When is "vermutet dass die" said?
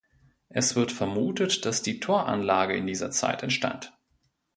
0.91-1.99